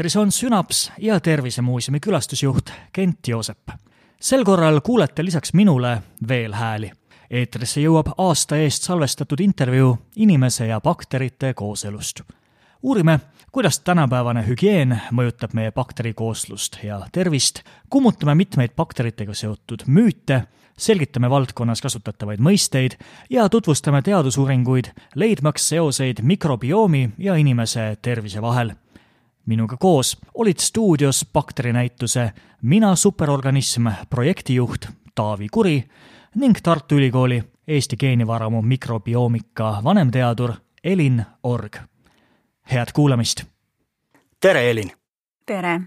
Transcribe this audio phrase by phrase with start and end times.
[0.00, 3.68] eetris on Sünaps ja Tervisemuuseumi külastusjuht Kent Joosep.
[4.20, 6.92] sel korral kuulete lisaks minule veel hääli.
[7.30, 12.20] eetrisse jõuab aasta eest salvestatud intervjuu inimese ja bakterite kooselust.
[12.82, 13.20] uurime,
[13.52, 21.80] kuidas tänapäevane hügieen mõjutab meie bakterikooslust ja tervist, kummutame mitmeid bakteritega seotud müüte selgitame valdkonnas
[21.82, 22.96] kasutatavaid mõisteid
[23.30, 28.72] ja tutvustame teadusuuringuid, leidmaks seoseid mikrobiomi ja inimese tervise vahel.
[29.50, 32.32] Minuga koos olid stuudios bakterinäituse
[32.62, 35.84] Mina superorganism projektijuht Taavi Kuri
[36.34, 40.52] ning Tartu Ülikooli Eesti geenivaramu mikrobiomika vanemteadur
[40.84, 41.76] Elin Org.
[42.72, 43.44] head kuulamist!
[44.40, 44.90] tere, Elin!
[45.46, 45.80] tere!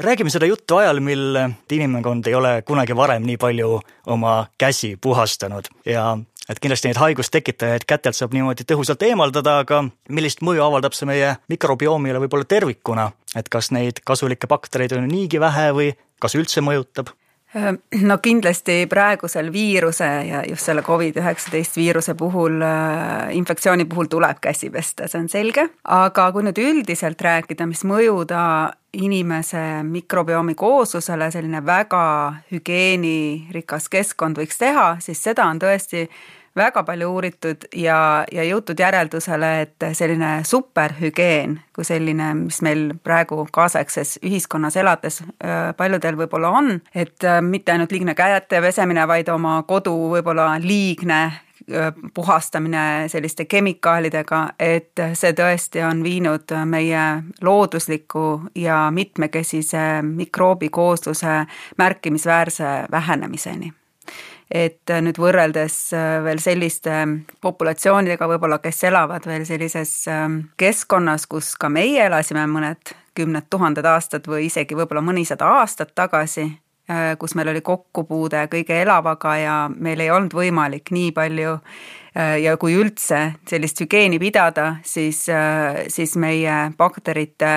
[0.00, 1.38] Räägime seda juttu ajal, mil
[1.72, 5.68] inimkond ei ole kunagi varem nii palju oma käsi puhastanud.
[5.84, 6.18] Ja
[6.50, 11.36] et kindlasti neid haigustekitajaid kätelt saab niimoodi tõhusalt eemaldada, aga millist mõju avaldab see meie
[11.52, 17.14] mikrobioomile võib-olla tervikuna, et kas neid kasulikke baktereid on niigi vähe või kas üldse mõjutab?
[18.06, 24.70] no kindlasti praegusel viiruse ja just selle Covid-19 viiruse puhul, äh, infektsiooni puhul tuleb käsi
[24.70, 28.42] pesta, see on selge, aga kui nüüd üldiselt rääkida, mis mõju ta
[28.92, 32.02] inimese mikrobiomi kooslusele selline väga
[32.50, 36.08] hügieenirikas keskkond võiks teha, siis seda on tõesti
[36.56, 43.44] väga palju uuritud ja, ja jõutud järeldusele, et selline superhügieen kui selline, mis meil praegu
[43.52, 45.22] kaasaegses ühiskonnas elades
[45.76, 51.22] paljudel võib-olla on, et mitte ainult liigne käete pesemine, vaid oma kodu võib-olla liigne
[52.14, 57.04] puhastamine selliste kemikaalidega, et see tõesti on viinud meie
[57.42, 61.44] loodusliku ja mitmekesise mikroobikoosluse
[61.78, 63.72] märkimisväärse vähenemiseni.
[64.50, 66.94] Et nüüd võrreldes äh, veel selliste
[67.40, 73.86] populatsioonidega võib-olla, kes elavad veel sellises ähm, keskkonnas, kus ka meie elasime mõned kümned tuhanded
[73.86, 76.69] aastad või isegi võib-olla mõnisada aastat tagasi, äh,
[77.18, 81.56] kus meil oli kokkupuude kõige elavaga ja meil ei olnud võimalik nii palju
[82.16, 87.52] Äh, ja kui üldse sellist hügieeni pidada, siis, äh, siis meie bakterite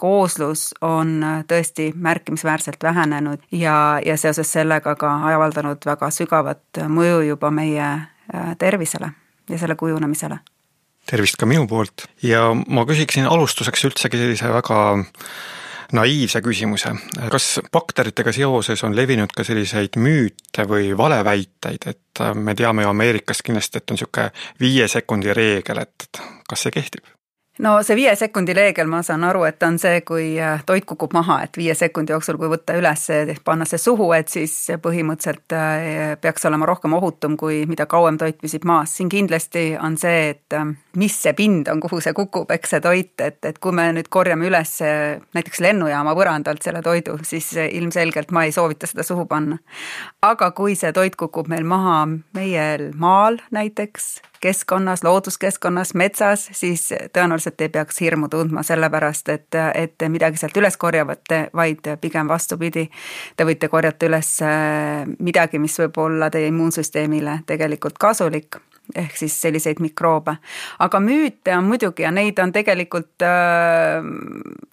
[0.00, 7.20] kooslus on äh, tõesti märkimisväärselt vähenenud ja, ja seoses sellega ka avaldanud väga sügavat mõju
[7.34, 7.90] juba meie
[8.60, 9.12] tervisele
[9.48, 10.40] ja selle kujunemisele.
[11.08, 12.04] Tervist ka minu poolt.
[12.22, 14.80] Ja ma küsiksin alustuseks üldsegi sellise väga
[15.92, 16.92] naiivse küsimuse,
[17.32, 23.46] kas bakteritega seoses on levinud ka selliseid müüte või valeväiteid, et me teame ju Ameerikast
[23.46, 27.06] kindlasti, et on niisugune viie sekundi reegel, et kas see kehtib?
[27.58, 31.14] no see viie sekundi reegel, ma saan aru, et on see, kui äh, toit kukub
[31.16, 33.06] maha, et viie sekundi jooksul, kui võtta üles,
[33.44, 38.38] panna see suhu, et siis põhimõtteliselt äh, peaks olema rohkem ohutum, kui mida kauem toit
[38.40, 38.96] püsib maas.
[38.96, 42.82] siin kindlasti on see, et äh, mis see pind on, kuhu see kukub, eks see
[42.84, 44.78] toit, et, et kui me nüüd korjame üles
[45.36, 49.58] näiteks lennujaama põrandalt selle toidu, siis ilmselgelt ma ei soovita seda suhu panna.
[50.22, 52.00] aga kui see toit kukub meil maha
[52.34, 52.66] meie
[52.98, 54.08] maal näiteks,
[54.40, 60.76] keskkonnas, looduskeskkonnas, metsas, siis tõenäoliselt ei peaks hirmu tundma, sellepärast et, et midagi sealt üles
[60.76, 62.88] korjavate, vaid pigem vastupidi,
[63.36, 64.32] te võite korjata üles
[65.18, 68.60] midagi, mis võib olla teie immuunsüsteemile tegelikult kasulik
[68.96, 70.36] ehk siis selliseid mikroobe.
[70.78, 74.04] aga müüte on muidugi ja neid on tegelikult, äh,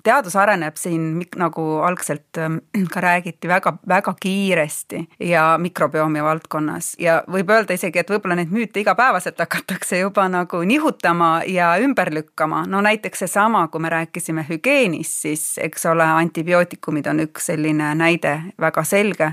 [0.04, 2.60] teadus areneb siin nagu algselt äh,
[2.94, 8.54] ka räägiti väga, väga kiiresti ja mikrobiomi valdkonnas ja võib öelda isegi, et võib-olla neid
[8.56, 14.46] müüte igapäevaselt hakatakse juba nagu nihutama ja ümber lükkama, no näiteks seesama, kui me rääkisime
[14.50, 19.32] hügieenist, siis eks ole, antibiootikumid on üks selline näide väga selge,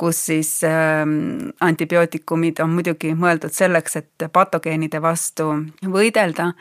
[0.00, 1.04] kus siis äh,
[1.60, 5.48] antibiootikumid on muidugi mõeldud selleks, et et patogeenide vastu
[5.92, 6.52] võidelda,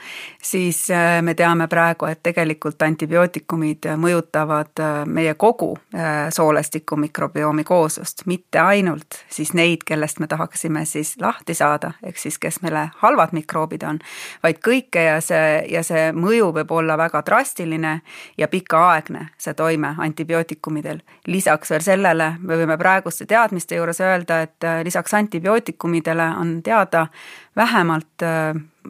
[0.41, 7.63] siis äh, me teame praegu, et tegelikult antibiootikumid mõjutavad äh, meie kogu äh, soolestiku mikrobiomi
[7.63, 12.87] kooslust, mitte ainult siis neid, kellest me tahaksime siis lahti saada, ehk siis kes meile
[13.01, 13.99] halvad mikroobid on,
[14.43, 17.99] vaid kõike ja see, ja see mõju võib olla väga drastiline
[18.37, 21.01] ja pikaaegne, see toime antibiootikumidel.
[21.27, 27.07] lisaks veel sellele me võime praeguste teadmiste juures öelda, et lisaks antibiootikumidele on teada
[27.55, 28.23] vähemalt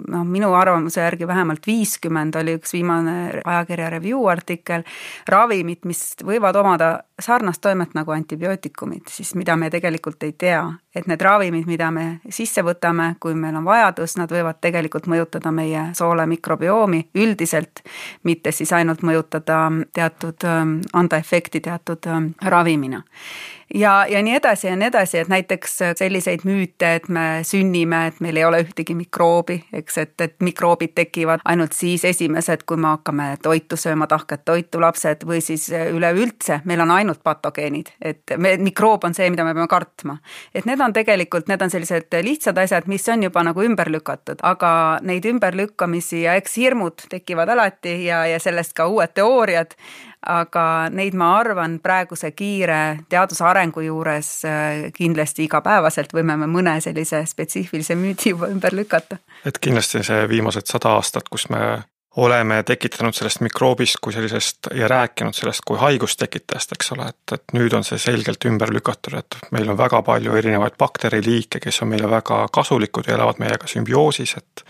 [0.08, 4.84] noh, minu arvamuse järgi vähemalt viiskümmend oli üks viimane ajakirja Review artikkel,
[5.30, 6.92] ravimid, mis võivad omada
[7.22, 10.64] sarnast toimet nagu antibiootikumid, siis mida me tegelikult ei tea.
[10.96, 15.52] et need ravimid, mida me sisse võtame, kui meil on vajadus, nad võivad tegelikult mõjutada
[15.56, 17.80] meie soole mikrobiomi üldiselt,
[18.28, 19.62] mitte siis ainult mõjutada
[19.94, 20.44] teatud,
[20.94, 22.12] anda efekti teatud
[22.44, 23.04] ravimina
[23.74, 28.20] ja, ja nii edasi ja nii edasi, et näiteks selliseid müüte, et me sünnime, et
[28.24, 32.94] meil ei ole ühtegi mikroobi, eks, et, et mikroobid tekivad ainult siis esimesed, kui me
[32.94, 36.62] hakkame toitu sööma, tahket toitu, lapsed, või siis üleüldse.
[36.70, 40.18] Meil on ainult patogeenid, et me, mikroob on see, mida me peame kartma.
[40.56, 44.42] et need on tegelikult, need on sellised lihtsad asjad, mis on juba nagu ümber lükatud,
[44.44, 49.76] aga neid ümberlükkamisi ja eks hirmud tekivad alati ja, ja sellest ka uued teooriad,
[50.28, 56.78] aga neid ma arvan, praeguse kiire teaduse arengu juures äh, kindlasti igapäevaselt võime me mõne
[56.82, 59.18] sellise spetsiifilise müüdi juba ümber lükata.
[59.46, 61.82] et kindlasti see viimased sada aastat, kus me
[62.16, 67.54] oleme tekitanud sellest mikroobist kui sellisest ja rääkinud sellest kui haigustekitajast, eks ole, et, et
[67.56, 71.94] nüüd on see selgelt ümber lükatud, et meil on väga palju erinevaid bakteriliike, kes on
[71.94, 74.66] meile väga kasulikud ja elavad meiega sümbioosis, et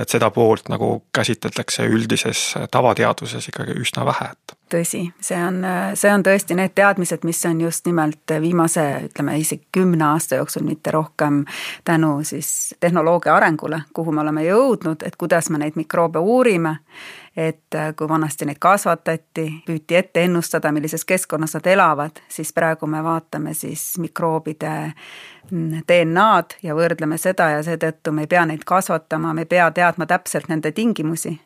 [0.00, 5.60] et seda poolt nagu käsitletakse üldises tavateaduses ikkagi üsna vähe, et tõsi, see on,
[5.98, 10.64] see on tõesti need teadmised, mis on just nimelt viimase, ütleme isegi kümne aasta jooksul,
[10.66, 11.42] mitte rohkem,
[11.84, 16.78] tänu siis tehnoloogia arengule, kuhu me oleme jõudnud, et kuidas me neid mikroobe uurime
[17.36, 22.86] et äh, kui vanasti neid kasvatati, püüti ette ennustada, millises keskkonnas nad elavad, siis praegu
[22.86, 24.72] me vaatame siis mikroobide
[25.50, 29.70] mm, DNA-d ja võrdleme seda ja seetõttu me ei pea neid kasvatama, me ei pea
[29.72, 31.38] teadma täpselt nende tingimusi.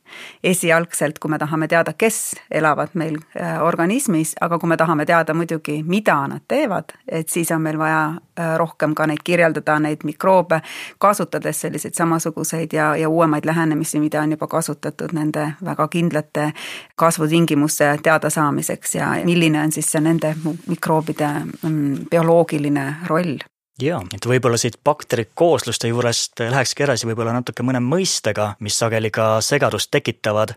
[0.42, 5.34] esialgselt, kui me tahame teada, kes elavad meil äh, organismis, aga kui me tahame teada
[5.34, 10.02] muidugi, mida nad teevad, et siis on meil vaja äh, rohkem ka neid kirjeldada, neid
[10.04, 10.60] mikroobe,
[10.98, 16.52] kasutades selliseid samasuguseid ja, ja uuemaid lähenemisi, mida on juba kasutatud nende väga väga kindlate
[16.96, 20.34] kasvutingimuste teadasaamiseks ja milline on siis see nende
[20.66, 21.28] mikroobide
[21.62, 23.36] mm, bioloogiline roll?
[23.80, 29.42] Jaa, et võib-olla siit bakterikoosluste juurest lähekski edasi võib-olla natuke mõne mõistega, mis sageli ka
[29.44, 30.54] segadust tekitavad,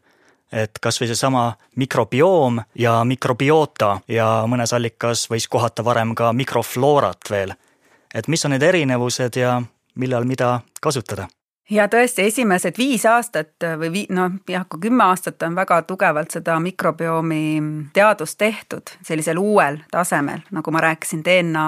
[0.56, 1.42] et kas või seesama
[1.76, 7.54] mikrobioom ja mikrobioota ja mõnes allikas võis kohata varem ka mikrofloorat veel.
[8.14, 9.62] et mis on need erinevused ja
[9.96, 11.28] millal mida kasutada
[11.70, 16.34] ja tõesti, esimesed viis aastat või vii-, noh jah, kui kümme aastat on väga tugevalt
[16.34, 21.66] seda mikrobiomi teadust tehtud sellisel uuel tasemel, nagu ma rääkisin DNA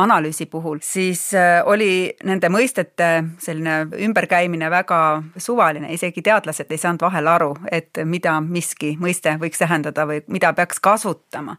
[0.00, 3.10] analüüsi puhul, siis äh, oli nende mõistete
[3.40, 5.00] selline ümberkäimine väga
[5.36, 10.52] suvaline, isegi teadlased ei saanud vahel aru, et mida miski mõiste võiks tähendada või mida
[10.52, 11.56] peaks kasutama.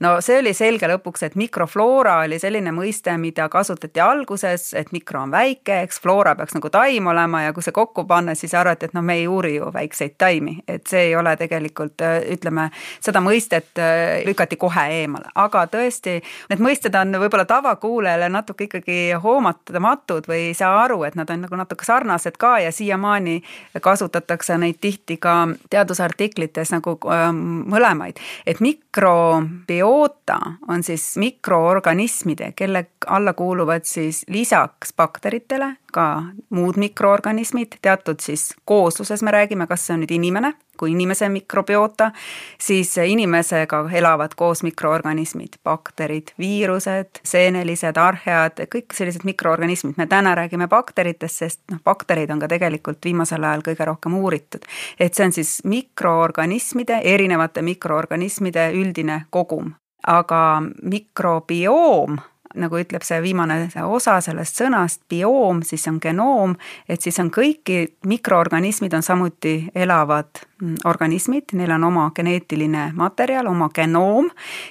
[0.00, 5.22] no see oli selge lõpuks, et mikrofloora oli selline mõiste, mida kasutati alguses, et mikro
[5.22, 8.54] on väike, eks floora peaks nagu taim taim olema ja kui see kokku panna, siis
[8.54, 12.70] arvati, et noh, me ei uuri ju väikseid taimi, et see ei ole tegelikult ütleme,
[13.00, 16.20] seda mõistet äh, lükati kohe eemale, aga tõesti,
[16.50, 21.44] need mõisted on võib-olla tavakuulajale natuke ikkagi hoomamatud või ei saa aru, et nad on
[21.44, 23.42] nagu natuke sarnased ka ja siiamaani
[23.80, 33.34] kasutatakse neid tihti ka teadusartiklites nagu ähm, mõlemaid, et mikrobiota on siis mikroorganismide, kelle alla
[33.36, 36.06] kuuluvad siis lisaks bakteritele ka
[36.54, 42.10] muud mikroorganismid, teatud siis koosluses me räägime, kas see on nüüd inimene, kui inimese mikrobiota,
[42.60, 50.68] siis inimesega elavad koos mikroorganismid, bakterid, viirused, seenelised, arhead, kõik sellised mikroorganismid, me täna räägime
[50.70, 54.66] bakteritest, sest noh, baktereid on ka tegelikult viimasel ajal kõige rohkem uuritud.
[54.98, 62.18] et see on siis mikroorganismide, erinevate mikroorganismide üldine kogum, aga mikrobioom
[62.54, 66.56] nagu ütleb see viimane osa sellest sõnast, bioom, siis on genoom,
[66.88, 70.44] et siis on kõiki, mikroorganismid on samuti elavad
[70.84, 74.28] organismid, neil on oma geneetiline materjal, oma genoom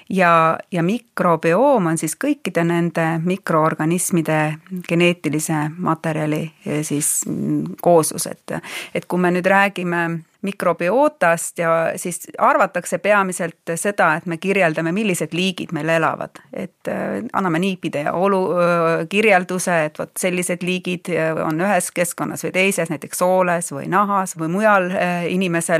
[0.09, 4.39] ja, ja mikrobioom on siis kõikide nende mikroorganismide
[4.87, 8.59] geneetilise materjali eh, siis mm, kooslus, et
[8.93, 10.03] et kui me nüüd räägime
[10.43, 16.41] mikrobiotast ja siis arvatakse peamiselt seda, et me kirjeldame, millised liigid meil elavad.
[16.53, 21.11] et äh, anname niipide olu, äh, kirjelduse, et vot sellised liigid
[21.45, 24.91] on ühes keskkonnas või teises, näiteks sooles või nahas või mujal
[25.29, 25.72] inimesel.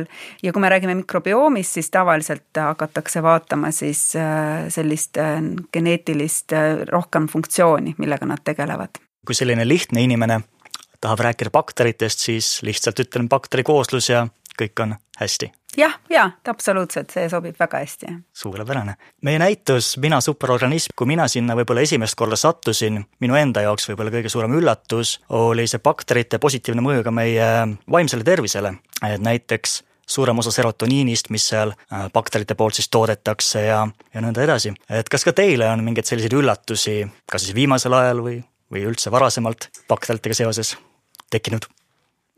[0.44, 4.02] Ja kui me räägime mikrobiomist, siis tavaliselt hakatakse vaatama siis
[4.74, 5.18] sellist
[5.74, 6.56] geneetilist
[6.92, 9.02] rohkem funktsiooni, millega nad tegelevad.
[9.26, 10.42] kui selline lihtne inimene
[11.04, 14.28] tahab rääkida bakteritest, siis lihtsalt ütlen bakterikooslus ja
[14.60, 15.52] kõik on hästi.
[15.78, 18.14] jah, ja absoluutselt, see sobib väga hästi.
[18.34, 18.96] suurepärane.
[19.22, 24.12] meie näitus Mina superorganism, kui mina sinna võib-olla esimest korda sattusin, minu enda jaoks võib-olla
[24.12, 27.50] kõige suurem üllatus oli see bakterite positiivne mõju ka meie
[27.92, 33.84] vaimsele tervisele, et näiteks suurem osa serotoniinist, mis seal äh, bakterite poolt siis toodetakse ja,
[34.14, 34.74] ja nõnda edasi.
[34.90, 36.98] et kas ka teile on mingeid selliseid üllatusi,
[37.32, 38.42] kas siis viimasel ajal või,
[38.72, 40.76] või üldse varasemalt bakteritega seoses
[41.34, 41.70] tekkinud?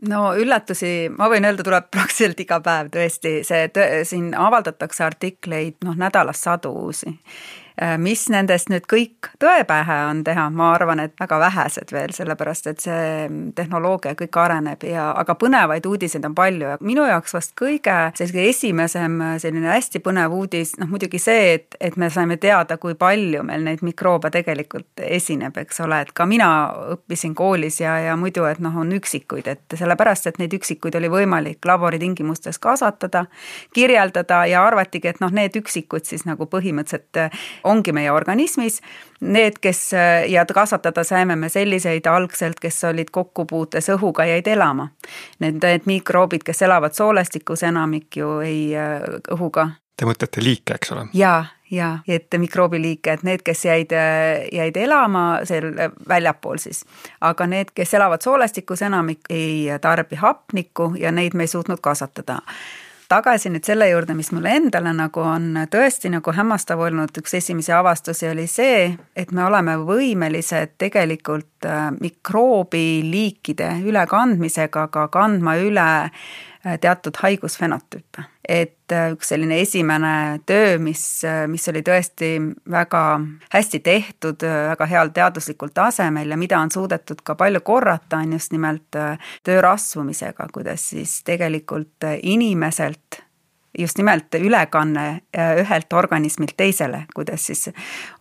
[0.09, 3.69] No üllatusi, ma võin öelda, tuleb praktiliselt iga päev tõesti, see,
[4.07, 7.15] siin avaldatakse artikleid noh, nädalas sadu uusi
[7.99, 12.69] mis nendest nüüd kõik tõe pähe on teha, ma arvan, et väga vähesed veel, sellepärast
[12.71, 17.55] et see tehnoloogia kõik areneb ja, aga põnevaid uudiseid on palju ja minu jaoks vast
[17.59, 22.77] kõige selline esimesem selline hästi põnev uudis, noh muidugi see, et, et me saime teada,
[22.81, 26.49] kui palju meil neid mikroobe tegelikult esineb, eks ole, et ka mina
[26.95, 31.11] õppisin koolis ja, ja muidu, et noh, on üksikuid, et sellepärast, et neid üksikuid oli
[31.11, 33.25] võimalik laboritingimustes kasvatada,
[33.75, 38.79] kirjeldada ja arvatigi, et noh, need üksikud siis nagu põhimõtteliselt ongi meie organismis
[39.19, 39.91] need, kes
[40.29, 44.89] ja kasvatada saime me selliseid algselt, kes olid kokkupuutes õhuga, jäid elama.
[45.39, 48.69] Need, need mikroobid, kes elavad soolestikus, enamik ju ei
[49.31, 49.69] õhuga.
[49.95, 51.05] Te mõtlete liike, eks ole?
[51.15, 53.93] jaa, jaa, et mikroobiliike, et need, kes jäid,
[54.51, 55.71] jäid elama seal
[56.07, 56.83] väljapool siis.
[57.21, 62.41] aga need, kes elavad soolestikus, enamik ei tarbi hapnikku ja neid me ei suutnud kasvatada
[63.09, 67.73] tagasi nüüd selle juurde, mis mulle endale nagu on tõesti nagu hämmastav olnud, üks esimesi
[67.75, 75.87] avastusi oli see, et me oleme võimelised tegelikult äh, mikroobiliikide ülekandmisega ka kandma üle
[76.81, 78.23] teatud haigusfenotüüpe.
[78.47, 82.31] et äh, üks selline esimene töö, mis, mis oli tõesti
[82.71, 83.01] väga
[83.53, 88.53] hästi tehtud, väga heal teaduslikul tasemel ja mida on suudetud ka palju korrata, on just
[88.53, 88.99] nimelt
[89.43, 93.25] töö rasvumisega, kuidas siis tegelikult inimeselt
[93.77, 97.69] just nimelt ülekanne äh, ühelt organismilt teisele, kuidas siis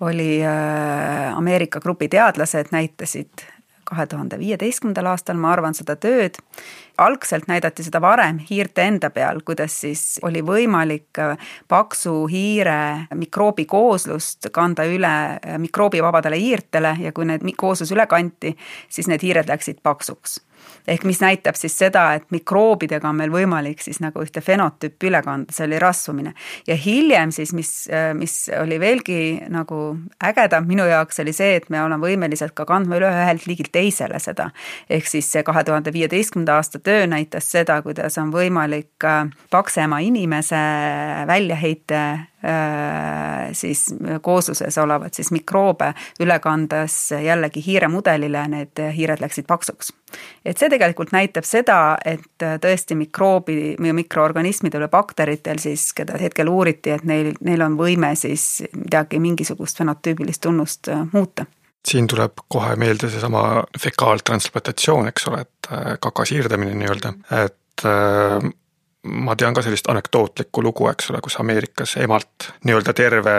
[0.00, 3.46] oli äh, Ameerika grupi teadlased näitasid
[3.84, 6.40] kahe tuhande viieteistkümnendal aastal, ma arvan, seda tööd.
[6.98, 11.36] algselt näidati seda varem hiirte enda peal, kuidas siis oli võimalik äh,
[11.68, 15.14] paksu hiire mikroobikooslust kanda üle
[15.58, 18.56] mikroobivabadele hiirtele ja kui need kooslus üle kanti,
[18.88, 20.40] siis need hiired läksid paksuks
[20.88, 25.22] ehk mis näitab siis seda, et mikroobidega on meil võimalik siis nagu ühte fenotüüpi üle
[25.24, 26.34] kanda, see oli rasvumine.
[26.66, 27.72] ja hiljem siis, mis,
[28.14, 29.20] mis oli veelgi
[29.52, 33.72] nagu ägedam minu jaoks, oli see, et me oleme võimelised ka kandma üle ühelt liigilt
[33.72, 34.50] teisele seda.
[34.90, 39.98] ehk siis see kahe tuhande viieteistkümnenda aasta töö näitas seda, kuidas on võimalik äh, paksema
[40.04, 40.60] inimese
[41.26, 42.26] väljaheite Äh,
[43.52, 43.86] siis
[44.22, 49.92] koosluses olevat siis mikroobe üle kandes jällegi hiiremudelile, need hiired läksid paksuks.
[50.44, 56.94] et see tegelikult näitab seda, et tõesti mikroobi mikroorganismidel või bakteritel siis, keda hetkel uuriti,
[56.94, 61.46] et neil, neil on võime siis midagi, mingisugust fenotüübilist tunnust äh, muuta
[61.84, 67.12] siin tuleb kohe meelde seesama fekaaltransplantatsioon, eks ole, et äh, kaka siirdamine nii-öelda,
[67.44, 67.84] et
[69.04, 73.34] ma tean ka sellist anekdootlikku lugu, eks ole, kus Ameerikas emalt nii-öelda terve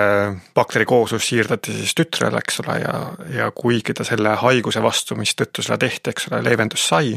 [0.55, 2.95] bakterikooslus siirdati siis tütrele, eks ole, ja,
[3.33, 7.15] ja kuigi ta selle haiguse vastu, mistõttu seda tehti, eks ole, leevendust sai,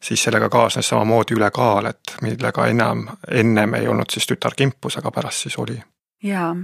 [0.00, 5.12] siis sellega kaasnes samamoodi ülekaal, et millega enam, ennem ei olnud siis tütar kimpus, aga
[5.12, 5.78] pärast siis oli.
[6.22, 6.56] Jaa.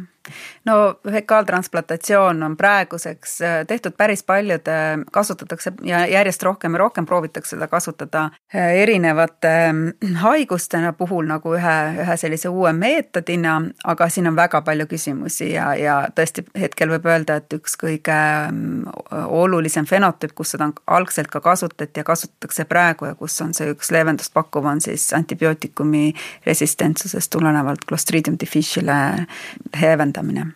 [0.64, 7.56] No fekaaltransplantatsioon on praeguseks äh, tehtud päris paljude, kasutatakse ja järjest rohkem ja rohkem proovitakse
[7.56, 8.24] seda kasutada
[8.54, 14.60] äh, erinevate mm, haiguste puhul nagu ühe, ühe sellise uue meetodina, aga siin on väga
[14.62, 18.18] palju küsimusi ja, ja tõesti hetkel võib öelda, et üks kõige
[19.40, 23.90] olulisem fenotüüp, kus seda algselt ka kasutati ja kasutatakse praegu ja kus on see üks
[23.94, 26.12] leevendust pakkuv, on siis antibiootikumi
[26.46, 29.24] resistentsusest tulenevalt Clostridium difficile'e
[29.80, 30.46] leevendamine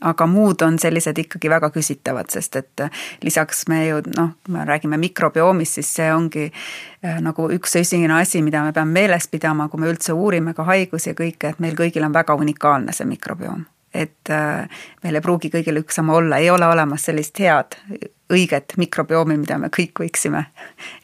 [0.00, 4.54] aga muud on sellised ikkagi väga küsitavad, sest et äh, lisaks me ju noh, kui
[4.54, 9.28] me räägime mikrobiomist, siis see ongi äh, nagu üks esimene asi, mida me peame meeles
[9.32, 12.92] pidama, kui me üldse uurime ka haigusi ja kõike, et meil kõigil on väga unikaalne
[12.96, 13.64] see mikrobiom.
[13.94, 14.68] et äh,
[15.02, 17.78] meil ei pruugi kõigil üks sama olla, ei ole olemas sellist head
[18.32, 20.44] õiget mikrobiomi, mida me kõik võiksime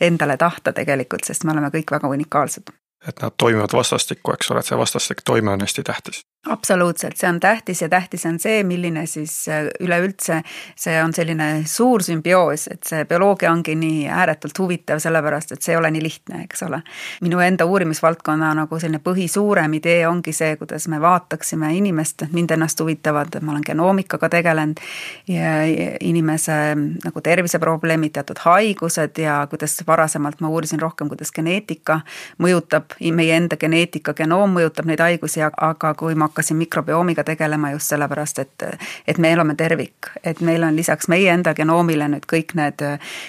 [0.01, 2.75] endale tahta tegelikult, sest me oleme kõik väga unikaalsed.
[3.09, 7.29] et nad toimivad vastastikku, eks ole, et see vastastik toime on hästi tähtis absoluutselt, see
[7.29, 10.41] on tähtis ja tähtis on see, milline siis äh, üleüldse
[10.77, 15.77] see on selline suur sümbioos, et see bioloogia ongi nii ääretult huvitav, sellepärast et see
[15.77, 16.81] ei ole nii lihtne, eks ole.
[17.23, 22.83] minu enda uurimisvaldkonna nagu selline põhisuurem idee ongi see, kuidas me vaataksime inimest, mind ennast
[22.83, 24.83] huvitavad, ma olen genoomikaga tegelenud
[25.31, 25.55] ja
[26.01, 26.59] inimese
[27.05, 32.01] nagu terviseprobleemid, teatud haigused ja kuidas varasemalt ma uurisin rohkem, kuidas geneetika
[32.43, 37.93] mõjutab, meie enda geneetika, genoom mõjutab neid haigusi, aga kui ma hakkasin mikrobiomiga tegelema just
[37.93, 38.67] sellepärast, et,
[39.07, 42.85] et me elame tervik, et meil on lisaks meie enda genoomile nüüd kõik need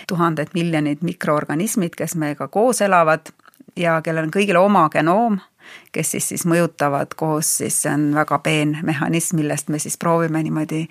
[0.07, 3.33] tuhanded miljonid mikroorganismid, kes meiega koos elavad
[3.79, 5.41] ja kellel on kõigil oma genoom
[5.91, 10.43] kes siis, siis mõjutavad koos, siis see on väga peen mehhanism, millest me siis proovime
[10.43, 10.85] niimoodi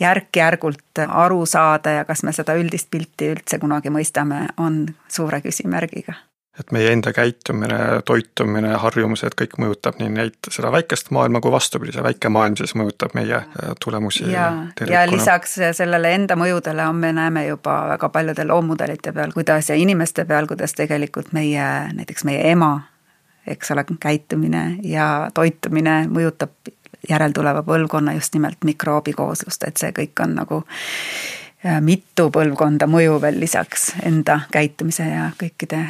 [0.00, 6.18] järk-järgult aru saada ja kas me seda üldist pilti üldse kunagi mõistame, on suure küsimärgiga
[6.60, 11.92] et meie enda käitumine, toitumine, harjumused, kõik mõjutab nii neid, seda väikest maailma kui vastupidi,
[11.94, 14.48] see väike maailm siis mõjutab meie äh, tulemusi ja,
[14.88, 19.78] ja lisaks sellele enda mõjudele on, me näeme juba väga paljude loommudelite peal, kuidas ja
[19.78, 22.72] inimeste peal, kuidas tegelikult meie, näiteks meie ema,
[23.46, 26.74] eks ole, käitumine ja toitumine mõjutab
[27.08, 30.62] järeltuleva põlvkonna just nimelt mikroobikooslust, et see kõik on nagu
[31.80, 35.80] mitu põlvkonda mõju veel lisaks enda käitumise ja kõikide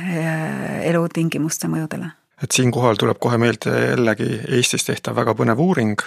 [0.88, 4.28] elutingimuste mõjudele et siinkohal tuleb kohe meelde jällegi
[4.58, 6.02] Eestis tehtav väga põnev uuring,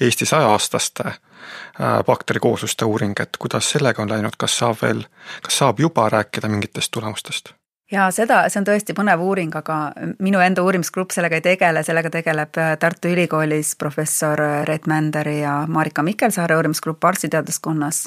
[0.00, 1.18] Eesti saja-aastaste äh,
[2.06, 5.04] bakterikoosluste uuring, et kuidas sellega on läinud, kas saab veel,
[5.44, 7.54] kas saab juba rääkida mingitest tulemustest?
[7.92, 9.76] Ja seda, see on tõesti põnev uuring, aga
[10.24, 15.36] minu enda uurimisgrupp sellega ei tegele, sellega tegeleb äh, Tartu Ülikoolis professor äh, Reet Mänderi
[15.42, 18.06] ja Marika Mikkelsaare uurimisgrupp arstiteaduskonnas.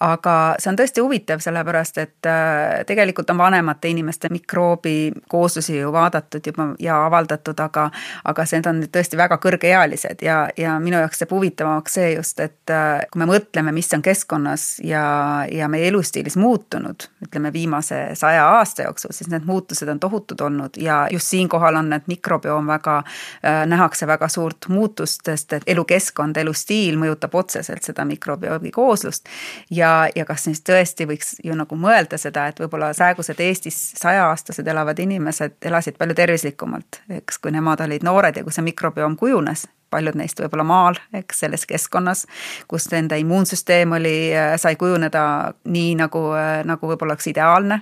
[0.00, 6.46] aga see on tõesti huvitav, sellepärast et äh, tegelikult on vanemate inimeste mikroobikooslusi ju vaadatud
[6.46, 7.90] juba ja avaldatud, aga
[8.24, 12.74] aga need on tõesti väga kõrgeealised ja, ja minu jaoks teeb huvitavamaks see just, et
[13.10, 15.04] kui me mõtleme, mis on keskkonnas ja,
[15.50, 20.76] ja meie elustiilis muutunud, ütleme viimase saja aasta jooksul, siis need muutused on tohutud olnud
[20.80, 26.36] ja just siinkohal on need mikrobioom väga äh,, nähakse väga suurt muutust, sest et elukeskkond,
[26.36, 29.28] elustiil mõjutab otseselt seda mikrobiomi kooslust.
[29.70, 34.68] ja, ja kas siis tõesti võiks ju nagu mõelda seda, et võib-olla praegused Eestis sajaaastased
[34.68, 39.66] elavad inimesed elasid palju tervislikumalt, eks, kui nemad olid noored ja kui see mikrobioom kujunes
[39.94, 42.24] paljud neist võib-olla maal, eks, selles keskkonnas,
[42.70, 45.24] kus nende immuunsüsteem oli, äh, sai kujuneda
[45.70, 47.80] nii, nagu, äh, nagu võib-olla oleks ideaalne,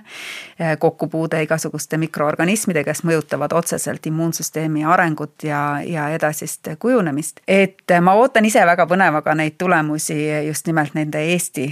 [0.61, 7.39] äh, kokkupuude igasuguste mikroorganismidega, kes mõjutavad otseselt immuunsüsteemi arengut ja, ja edasist kujunemist.
[7.47, 11.65] et ma ootan ise väga põnevaga neid tulemusi just nimelt nende Eesti,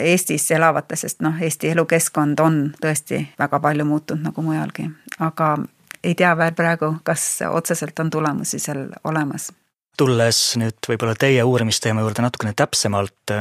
[0.00, 5.56] Eestis elavate, sest noh, Eesti elukeskkond on tõesti väga palju muutunud nagu mujalgi, aga
[6.04, 9.50] ei tea veel praegu, kas otseselt on tulemusi seal olemas
[9.98, 13.34] tulles nüüd võib-olla teie uurimisteema juurde natukene täpsemalt,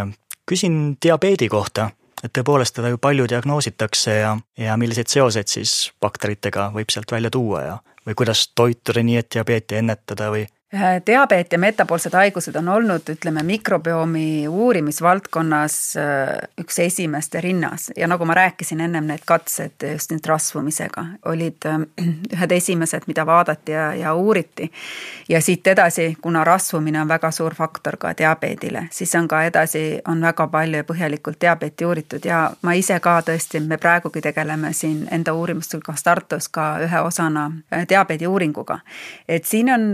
[0.47, 1.89] küsin diabeedi kohta,
[2.23, 7.31] et tõepoolest teda ju palju diagnoositakse ja, ja milliseid seoseid siis bakteritega võib sealt välja
[7.33, 7.77] tuua ja
[8.07, 10.56] või kuidas toituda nii, et diabeeti ennetada või Äh,
[11.07, 16.27] diabeet ja metaboolsed haigused on olnud, ütleme, mikrobiomi uurimisvaldkonnas äh,
[16.59, 21.77] üks esimeste rinnas ja nagu ma rääkisin ennem, need katsed just nüüd rasvumisega olid äh,
[22.35, 24.71] ühed esimesed, mida vaadati ja, ja uuriti.
[25.29, 30.01] ja siit edasi, kuna rasvumine on väga suur faktor ka diabeedile, siis on ka edasi,
[30.07, 34.73] on väga palju ja põhjalikult diabeeti uuritud ja ma ise ka tõesti, me praegugi tegeleme
[34.73, 37.51] siin enda uurimustööga Tartus ka ühe osana
[37.89, 38.79] diabeedi uuringuga.
[39.27, 39.91] et siin on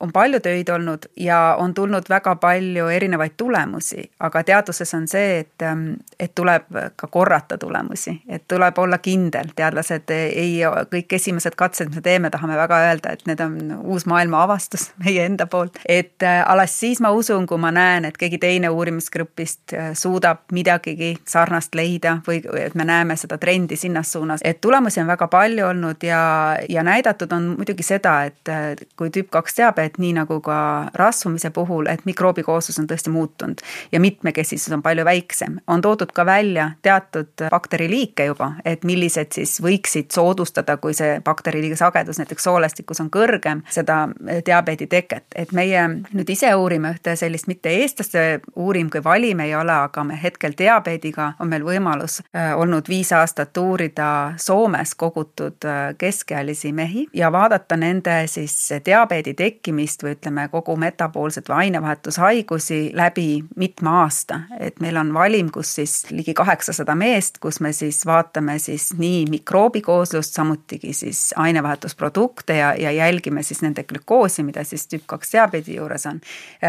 [0.00, 5.38] on palju töid olnud ja on tulnud väga palju erinevaid tulemusi, aga teaduses on see,
[5.38, 5.86] et, ähm,
[6.20, 10.60] et tuleb ka korrata tulemusi, et tuleb olla kindel, teadlased ei,
[10.92, 14.90] kõik esimesed katsed, mis me teeme, tahame väga öelda, et need on uus maailma avastus
[15.04, 15.80] meie enda poolt.
[15.88, 20.44] et äh, alles siis ma usun, kui ma näen, et keegi teine uurimisgrupist äh, suudab
[20.52, 25.28] midagigi sarnast leida või et me näeme seda trendi sinnas suunas, et tulemusi on väga
[25.32, 26.20] palju olnud ja,
[26.68, 30.58] ja näidatud on muidugi seda, et äh, kui tüüp kaks teab, et nii nagu ka
[30.94, 35.60] rasvumise puhul, et mikroobikooslus on tõesti muutunud ja mitmekesisus on palju väiksem.
[35.66, 41.76] on toodud ka välja teatud bakteriliike juba, et millised siis võiksid soodustada, kui see bakteriliigi
[41.76, 44.08] sagedus näiteks soolestikus on kõrgem, seda
[44.46, 45.24] diabeedi teket.
[45.34, 50.04] et meie nüüd ise uurime ühte sellist mitte eestlaste uuring kui valim ei ole, aga
[50.04, 56.72] me hetkel diabeediga on meil võimalus äh, olnud viis aastat uurida Soomes kogutud äh, keskealisi
[56.72, 63.44] mehi ja vaadata nende siis diabeedi tekkimist tekkimist või ütleme, kogu metaboolset või ainevahetushaigusi läbi
[63.56, 64.40] mitme aasta.
[64.58, 69.26] et meil on valim, kus siis ligi kaheksasada meest, kus me siis vaatame siis nii
[69.30, 75.76] mikroobikooslust, samutigi siis ainevahetusprodukte ja, ja jälgime siis nende glükoosi, mida siis tüüp kaks diabeedi
[75.76, 76.20] juures on,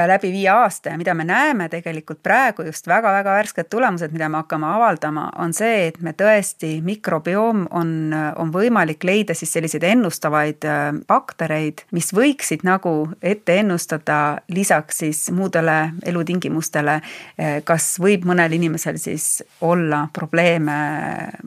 [0.08, 4.42] läbi viie aasta ja mida me näeme tegelikult praegu just väga-väga värsked tulemused, mida me
[4.42, 10.66] hakkame avaldama, on see, et me tõesti, mikrobioom on, on võimalik leida siis selliseid ennustavaid
[10.68, 17.00] äh, baktereid, mis võiksid nagu ette ennustada lisaks siis muudele elutingimustele,
[17.68, 20.78] kas võib mõnel inimesel siis olla probleeme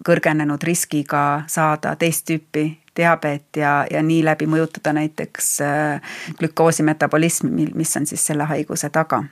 [0.06, 7.70] kõrgenenud riskiga saada teist tüüpi diabeet ja, ja nii läbi mõjutada näiteks äh, glükoosi metabolismi,
[7.74, 9.22] mis on siis selle haiguse taga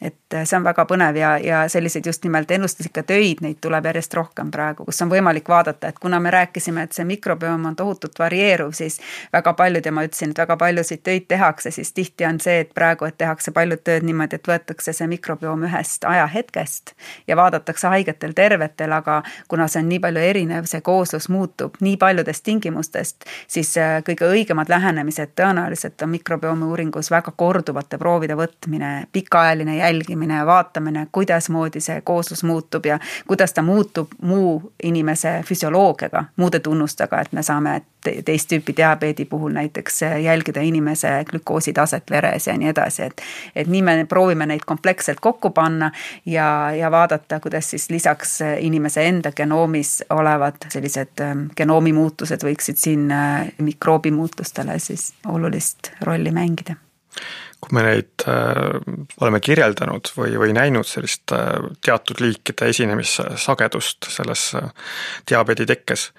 [0.00, 4.14] et see on väga põnev ja, ja selliseid just nimelt ennustuslikke töid, neid tuleb järjest
[4.14, 8.18] rohkem praegu, kus on võimalik vaadata, et kuna me rääkisime, et see mikrobiom on tohutult
[8.18, 9.00] varieeruv, siis
[9.34, 12.70] väga paljud ja ma ütlesin, et väga paljusid töid tehakse, siis tihti on see, et
[12.74, 16.94] praegu, et tehakse paljud tööd niimoodi, et võetakse see mikrobiom ühest ajahetkest
[17.26, 19.18] ja vaadatakse haigetel, tervetel, aga
[19.50, 24.30] kuna see on nii palju erinev, see kooslus muutub nii paljudest tingimustest, siis äh, kõige
[24.30, 31.06] õigemad lähenemised tõenäoliselt on mikrobiomi uuringus väga korduvate proovide võtmine, pikaajaline jälgimine, jälgimine ja vaatamine,
[31.12, 37.42] kuidasmoodi see kooslus muutub ja kuidas ta muutub muu inimese füsioloogiaga, muude tunnustega, et me
[37.42, 37.80] saame
[38.24, 43.22] teist tüüpi diabeedi puhul näiteks jälgida inimese glükoositaset veres ja nii edasi, et
[43.56, 45.90] et nii me proovime neid kompleksselt kokku panna
[46.26, 52.76] ja, ja vaadata, kuidas siis lisaks inimese enda genoomis olevad sellised ähm, genoomi muutused võiksid
[52.76, 56.78] siin äh, mikroobimuutustele siis olulist rolli mängida
[57.60, 58.78] kui me neid äh,
[59.20, 64.70] oleme kirjeldanud või, või näinud sellist äh, teatud liikide esinemissagedust selles äh,
[65.30, 66.10] diabeedi tekkes,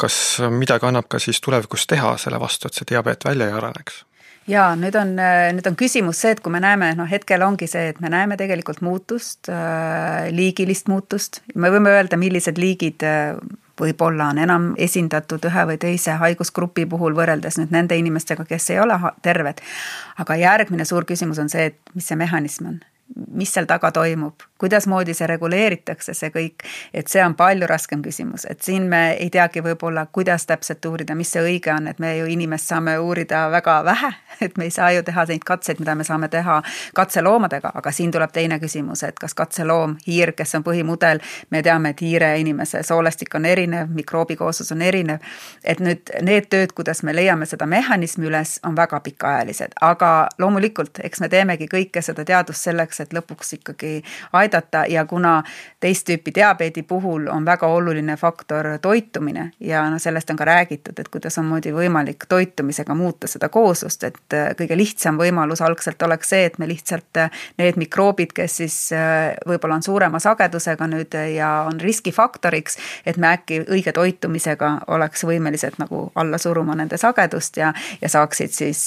[0.00, 0.16] kas
[0.54, 4.04] midagi annab ka siis tulevikus teha selle vastu, et see diabeet välja ei areneks?
[4.48, 5.14] Jaa, nüüd on,
[5.56, 8.38] nüüd on küsimus see, et kui me näeme, noh hetkel ongi see, et me näeme
[8.40, 9.50] tegelikult muutust,
[10.34, 13.04] liigilist muutust, me võime öelda, millised liigid
[13.78, 18.80] võib-olla on enam esindatud ühe või teise haigusgrupi puhul võrreldes nüüd nende inimestega, kes ei
[18.82, 19.62] ole terved.
[20.18, 22.80] aga järgmine suur küsimus on see, et mis see mehhanism on
[23.16, 28.44] mis seal taga toimub, kuidasmoodi see reguleeritakse, see kõik, et see on palju raskem küsimus,
[28.50, 32.12] et siin me ei teagi võib-olla, kuidas täpselt uurida, mis see õige on, et me
[32.18, 34.10] ju inimest saame uurida väga vähe,
[34.44, 36.60] et me ei saa ju teha neid katseid, mida me saame teha
[36.94, 41.94] katseloomadega, aga siin tuleb teine küsimus, et kas katseloom, hiir, kes on põhimudel, me teame,
[41.94, 45.24] et hiire inimese soolestik on erinev, mikroobikooslus on erinev,
[45.64, 51.00] et nüüd need tööd, kuidas me leiame seda mehhanismi üles, on väga pikaajalised, aga loomulikult,
[51.04, 54.84] eks me teemegi kõike seda teadust selleks, selleks, et lõpuks ikkagi aidata.
[54.88, 55.42] Ja kuna
[55.80, 60.98] teist tüüpi diabeedi puhul on väga oluline faktor toitumine ja noh, sellest on ka räägitud,
[60.98, 66.02] et kuidas on moodi võimalik toitumisega muuta seda kooslust, et äh, kõige lihtsam võimalus algselt
[66.02, 70.88] oleks see, et me lihtsalt äh, need mikroobid, kes siis äh, võib-olla on suurema sagedusega
[70.88, 76.98] nüüd ja on riskifaktoriks, et me äkki õige toitumisega oleks võimelised nagu alla suruma nende
[76.98, 78.80] sagedust ja, ja saaksid siis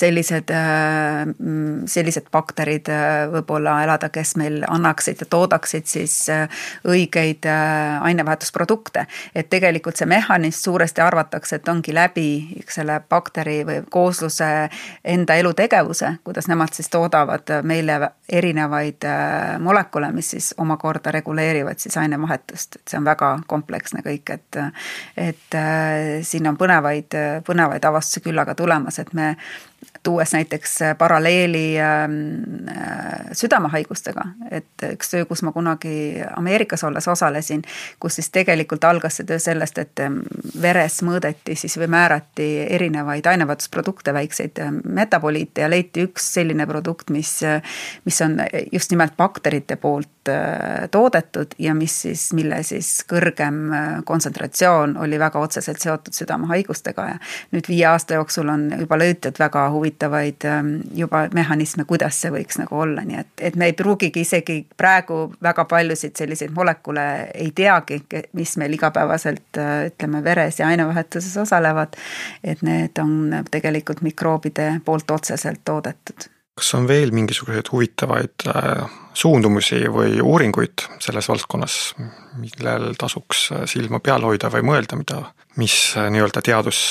[0.00, 0.50] sellised,
[1.90, 2.88] sellised bakterid
[3.32, 9.06] võib-olla elada, kes meil annaksid ja toodaksid siis äh, õigeid äh, ainevahetusprodukte.
[9.34, 12.26] et tegelikult see mehhanism suuresti arvatakse, et ongi läbi
[12.68, 14.68] selle bakteri või koosluse
[15.04, 21.96] enda elutegevuse, kuidas nemad siis toodavad meile erinevaid äh, molekule, mis siis omakorda reguleerivad siis
[21.96, 24.60] ainevahetust, et see on väga kompleksne kõik, et
[25.16, 25.54] et
[26.26, 27.14] siin on põnevaid,
[27.46, 29.34] põnevaid avastusi küllaga tulemas, et me
[30.02, 37.62] tuues näiteks paralleeli ähm, äh, südamehaigustega, et üks töö, kus ma kunagi Ameerikas olles osalesin,
[38.00, 40.20] kus siis tegelikult algas see töö sellest, et ähm,
[40.62, 47.10] veres mõõdeti siis või määrati erinevaid ainevahetusprodukte, väikseid ähm, metaboliite ja leiti üks selline produkt,
[47.10, 47.40] mis,
[48.04, 48.38] mis on
[48.72, 50.19] just nimelt bakterite poolt äh,
[50.90, 57.18] toodetud ja mis siis, mille siis kõrgem äh, kontsentratsioon oli väga otseselt seotud südamehaigustega ja
[57.54, 62.60] nüüd viie aasta jooksul on juba leitud väga huvitavaid ähm, juba mehhanisme, kuidas see võiks
[62.60, 67.52] nagu olla, nii et, et me ei pruugigi isegi praegu väga paljusid selliseid molekule ei
[67.56, 68.02] teagi,
[68.36, 71.96] mis meil igapäevaselt äh, ütleme, veres ja ainevahetuses osalevad.
[72.44, 78.84] et need on tegelikult mikroobide poolt otseselt toodetud kas on veel mingisuguseid huvitavaid äh,
[79.14, 81.78] suundumusi või uuringuid selles valdkonnas,
[82.40, 85.22] millel tasuks äh, silma peal hoida või mõelda, mida,
[85.60, 86.84] mis nii-öelda teadus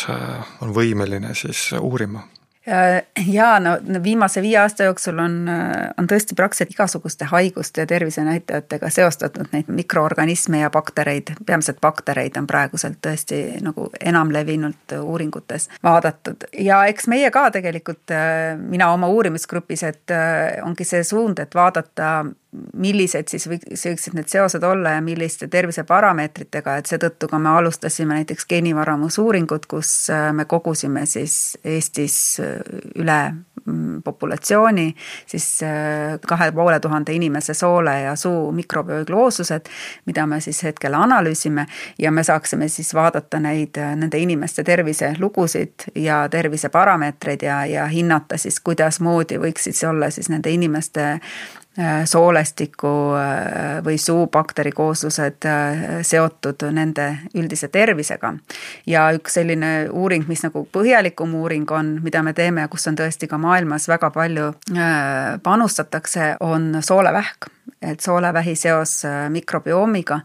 [0.61, 2.25] on võimeline siis uurima?
[2.69, 3.03] Äh,
[3.37, 8.89] jaa, no viimase viie aasta jooksul on, äh, on tõesti praktiliselt igasuguste haiguste ja tervisenäitajatega
[8.93, 16.45] seostatud neid mikroorganisme ja baktereid, peamiselt baktereid on praeguselt tõesti nagu enamlevinult uuringutes vaadatud.
[16.57, 20.15] ja eks meie ka tegelikult, äh, mina oma uurimisgrupis, et
[20.63, 26.89] ongi see suund, et vaadata millised siis võiksid need seosed olla ja milliste terviseparameetritega, et
[26.89, 32.55] seetõttu ka me alustasime näiteks geenivaramusuuringut, kus äh, me kogusime siis Eestis äh,
[32.97, 33.19] üle
[33.65, 34.87] mm, populatsiooni
[35.29, 39.69] siis äh, kahe poole tuhande inimese soole ja suu mikrobiogloosused,
[40.09, 41.67] mida me siis hetkel analüüsime
[42.01, 48.57] ja me saaksime siis vaadata neid, nende inimeste terviselugusid ja terviseparameetreid ja, ja hinnata siis,
[48.59, 51.19] kuidasmoodi võiksid see olla siis nende inimeste
[52.05, 52.93] soolestiku
[53.85, 55.45] või suubakteri kooslused
[56.01, 58.33] seotud nende üldise tervisega.
[58.85, 63.27] ja üks selline uuring, mis nagu põhjalikum uuring on, mida me teeme kus on tõesti
[63.27, 64.51] ka maailmas väga palju
[65.43, 67.49] panustatakse, on soolevähk
[67.81, 70.19] et soolevähi seos äh, mikrobiomiga,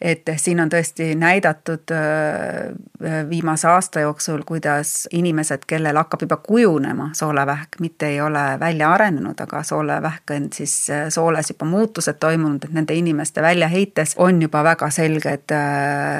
[0.00, 7.10] et siin on tõesti näidatud äh, viimase aasta jooksul, kuidas inimesed, kellel hakkab juba kujunema
[7.16, 12.64] soolevähk, mitte ei ole välja arenenud, aga soolevähk on siis äh, sooles juba muutused toimunud,
[12.64, 15.54] et nende inimeste väljaheites on juba väga selged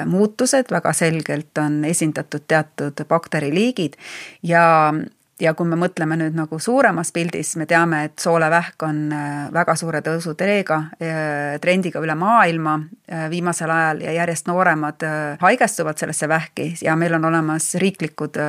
[0.05, 3.97] muutused, väga selgelt on esindatud teatud bakteriliigid
[4.43, 4.93] ja
[5.41, 9.75] ja kui me mõtleme nüüd nagu suuremas pildis, me teame, et soolevähk on äh, väga
[9.77, 15.05] suure tõusuteega, äh, trendiga üle maailma äh, viimasel ajal ja järjest nooremad
[15.41, 18.39] haigestuvad sellesse vähki ja meil on olemas riiklikud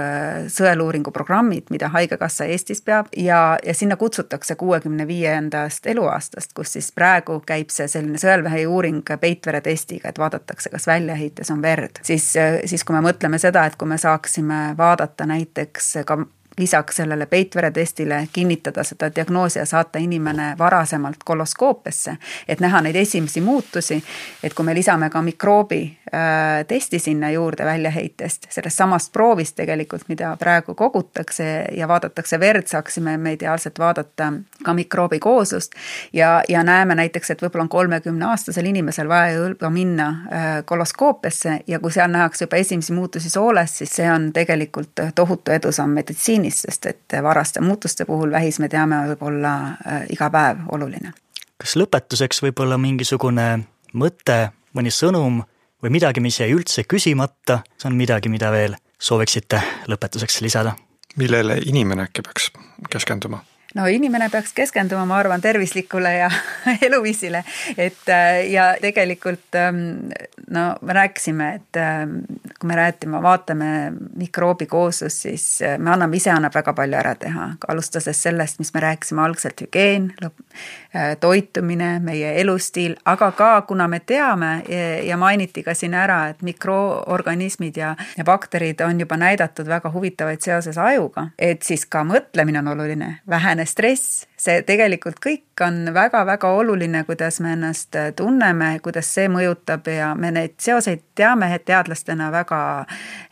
[0.52, 6.90] sõeluuringu programmid, mida Haigekassa Eestis peab ja, ja sinna kutsutakse kuuekümne viiendast eluaastast, kus siis
[6.94, 12.00] praegu käib see selline sõelvähi uuring peitvere testiga, et vaadatakse, kas väljaheites on verd.
[12.02, 12.32] siis,
[12.64, 16.20] siis kui me mõtleme seda, et kui me saaksime vaadata näiteks ka
[16.58, 22.16] lisaks sellele peitveretestile kinnitada seda diagnoosi ja saata inimene varasemalt koloskoopiasse,
[22.48, 24.02] et näha neid esimesi muutusi,
[24.42, 25.80] et kui me lisame ka mikroobi
[26.14, 32.66] äh, testi sinna juurde väljaheitest, sellest samast proovist tegelikult, mida praegu kogutakse ja vaadatakse verd,
[32.66, 34.32] saaksime me ideaalselt vaadata
[34.64, 35.72] ka mikroobi kooslust
[36.12, 41.60] ja, ja näeme näiteks, et võib-olla on kolmekümne aastasel inimesel vaja juba minna äh, koloskoopiasse
[41.66, 46.47] ja kui seal nähakse juba esimesi muutusi sooles, siis see on tegelikult tohutu edusamm meditsiinis
[46.48, 51.12] plaanis, sest et varaste muutuste puhul vähis, me teame, võib olla äh, iga päev oluline.
[51.58, 55.42] kas lõpetuseks võib-olla mingisugune mõte, mõni sõnum
[55.82, 60.76] või midagi, mis jäi üldse küsimata, see on midagi, mida veel sooviksite lõpetuseks lisada?
[61.16, 62.52] millele inimene äkki peaks
[62.90, 63.42] keskenduma?
[63.74, 66.30] No inimene peaks keskenduma, ma arvan, tervislikule ja
[66.86, 67.44] eluviisile,
[67.76, 70.08] et äh, ja tegelikult ähm,
[70.50, 72.14] no me rääkisime, et ähm,
[72.60, 77.14] kui me räägime, vaatame mikroobi kooslust, siis äh, me anname, ise annab väga palju ära
[77.20, 83.88] teha, alustades sellest, mis me rääkisime algselt, hügieen, äh, toitumine, meie elustiil, aga ka kuna
[83.88, 84.62] me teame
[85.04, 90.40] ja mainiti ka siin ära, et mikroorganismid ja, ja bakterid on juba näidatud väga huvitavaid
[90.40, 96.50] seoses ajuga, et siis ka mõtlemine on oluline, vähene stress, see tegelikult kõik on väga-väga
[96.54, 102.60] oluline, kuidas me ennast tunneme, kuidas see mõjutab ja me neid seoseid teame teadlastena väga,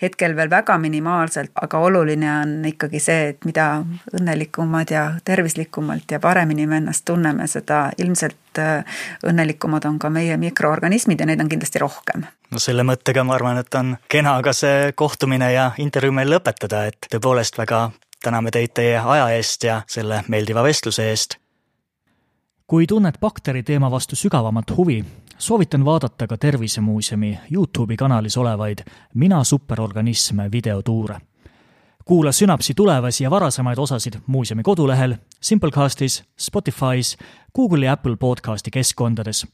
[0.03, 3.69] hetkel veel väga minimaalselt, aga oluline on ikkagi see, et mida
[4.19, 10.37] õnnelikumad ja tervislikumalt ja paremini me ennast tunneme, seda ilmselt äh, õnnelikumad on ka meie
[10.41, 12.27] mikroorganismid ja neid on kindlasti rohkem.
[12.51, 16.87] no selle mõttega ma arvan, et on kena ka see kohtumine ja intervjuu meil lõpetada,
[16.91, 17.91] et tõepoolest väga
[18.27, 21.37] täname teid teie aja eest ja selle meeldiva vestluse eest.
[22.67, 25.05] kui tunned bakteri teema vastu sügavamat huvi,
[25.39, 28.79] soovitan vaadata ka Tervisemuuseumi Youtube'i kanalis olevaid
[29.15, 31.21] Mina superorganism videotuure.
[32.05, 37.17] kuula Sünapsi tulevasi ja varasemaid osasid muuseumi kodulehel, Simplecastis, Spotify's,
[37.55, 39.47] Google'i ja Apple podcasti keskkondades.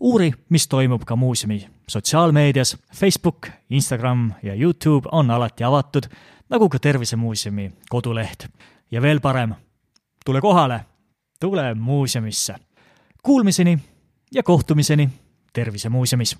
[0.00, 6.02] uuri, mis toimub ka muuseumi sotsiaalmeedias, Facebook, Instagram ja Youtube on alati avatud
[6.50, 8.46] nagu ka Tervisemuuseumi koduleht.
[8.90, 9.54] ja veel parem,
[10.24, 10.80] tule kohale,
[11.40, 12.54] tule muuseumisse.
[13.22, 13.78] Kuulmiseni
[14.32, 15.08] ja kohtumiseni
[15.52, 16.38] Tervisemuuseumis